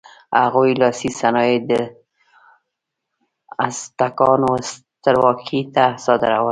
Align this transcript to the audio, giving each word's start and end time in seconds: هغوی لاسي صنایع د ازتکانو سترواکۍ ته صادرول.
هغوی 0.43 0.71
لاسي 0.81 1.09
صنایع 1.19 1.59
د 1.69 1.71
ازتکانو 3.65 4.51
سترواکۍ 4.71 5.61
ته 5.75 5.83
صادرول. 6.03 6.39